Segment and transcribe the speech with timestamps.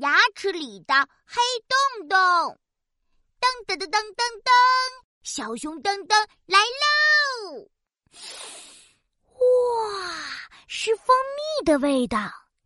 [0.00, 0.94] 牙齿里的
[1.26, 2.58] 黑洞洞。
[3.40, 4.50] 噔噔噔噔噔噔，
[5.22, 6.14] 小熊噔噔
[6.46, 7.68] 来喽！
[9.32, 9.40] 哇，
[10.68, 12.18] 是蜂蜜的味道，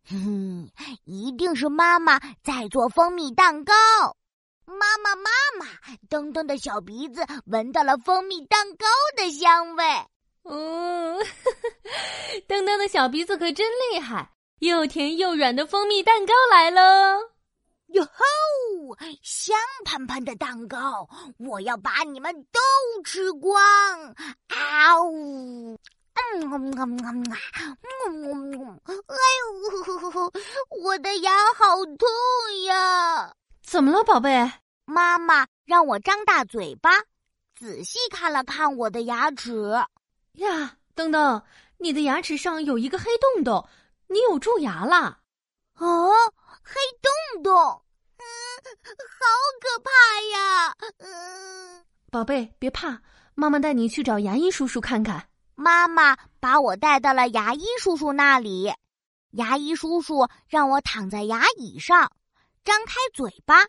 [0.09, 0.69] 哼，
[1.05, 3.73] 一定是妈妈在做蜂蜜蛋糕。
[4.65, 5.29] 妈妈，妈
[5.59, 5.65] 妈，
[6.09, 9.85] 噔噔的小鼻子闻到了蜂蜜蛋糕的香味。
[10.43, 11.17] 嗯，
[12.47, 16.81] 噔噔的小鼻子可真厉害，又甜又软的蜂蜜蛋糕来喽！
[17.87, 21.07] 哟吼，香喷喷的蛋糕，
[21.37, 22.59] 我要把你们都
[23.03, 23.53] 吃光！
[24.47, 25.77] 啊呜！
[26.13, 27.23] 嗯嗯嗯嗯
[28.05, 30.31] 嗯，哎呦，
[30.83, 32.07] 我的牙好痛
[32.65, 33.33] 呀！
[33.61, 34.51] 怎么了，宝贝？
[34.85, 36.91] 妈妈让我张大嘴巴，
[37.55, 39.73] 仔细看了看我的牙齿。
[40.33, 41.43] 呀，等等，
[41.77, 43.67] 你的牙齿上有一个黑洞洞，
[44.07, 45.19] 你有蛀牙了。
[45.77, 46.11] 哦，
[46.63, 47.53] 黑洞洞，
[48.17, 48.23] 嗯，
[49.19, 49.25] 好
[49.61, 49.91] 可怕
[50.31, 50.75] 呀！
[50.99, 53.01] 嗯，宝贝，别怕，
[53.33, 55.27] 妈妈带你去找牙医叔叔看看。
[55.55, 58.73] 妈妈把我带到了牙医叔叔那里，
[59.31, 62.11] 牙医叔叔让我躺在牙椅上，
[62.63, 63.65] 张开嘴巴。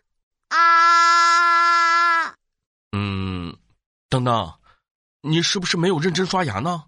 [0.49, 2.35] 啊，
[2.93, 3.57] 嗯，
[4.09, 4.53] 等等，
[5.21, 6.85] 你是不是没有认真刷牙呢？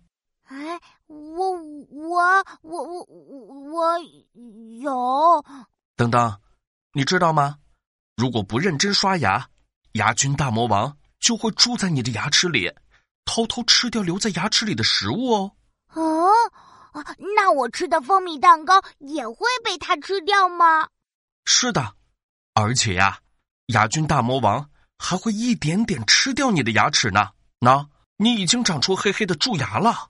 [2.09, 3.99] 我我我我我
[4.81, 5.45] 有。
[5.95, 6.39] 等等，
[6.93, 7.57] 你知道吗？
[8.17, 9.47] 如果不认真刷牙，
[9.93, 12.73] 牙菌大魔王就会住在你的牙齿里，
[13.25, 15.51] 偷偷吃掉留在牙齿里的食物哦。
[15.93, 16.31] 哦，
[17.35, 20.89] 那我吃的蜂蜜蛋糕也会被它吃掉吗？
[21.45, 21.93] 是的，
[22.55, 23.19] 而且呀。
[23.67, 27.29] 牙菌大魔王还会一点点吃掉你的牙齿呢。
[27.59, 30.09] 那，你已经长出黑黑的蛀牙了。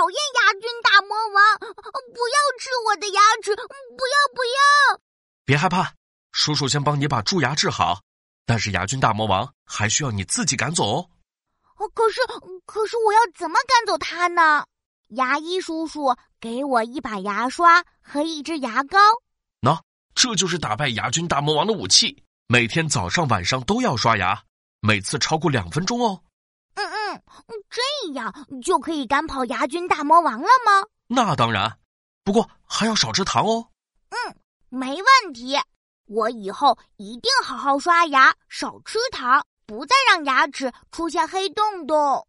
[0.00, 3.54] 讨厌牙菌大魔王，不要吃我的牙齿！
[3.54, 5.00] 不要不要！
[5.44, 5.92] 别害怕，
[6.32, 8.00] 叔叔先帮你把蛀牙治好。
[8.46, 11.10] 但是牙菌大魔王还需要你自己赶走哦。
[11.76, 12.22] 哦，可是
[12.64, 14.64] 可是我要怎么赶走它呢？
[15.08, 18.98] 牙医叔叔给我一把牙刷和一支牙膏。
[19.60, 19.78] 喏
[20.14, 22.24] 这就是打败牙菌大魔王的武器。
[22.46, 24.42] 每天早上晚上都要刷牙，
[24.80, 26.22] 每次超过两分钟哦。
[27.14, 28.32] 嗯嗯，这样
[28.62, 30.86] 就可以赶跑牙菌大魔王了吗？
[31.08, 31.78] 那当然，
[32.24, 33.68] 不过还要少吃糖哦。
[34.10, 34.36] 嗯，
[34.68, 35.56] 没问题。
[36.06, 42.26] 我以后一定好好刷牙，少吃糖，不再让牙齿出现黑洞洞。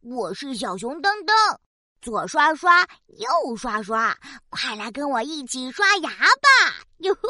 [0.00, 1.58] 我是小熊噔噔。
[2.00, 4.16] 左刷刷，右刷刷，
[4.48, 6.86] 快来跟我一起刷牙吧！
[6.98, 7.20] 哟吼！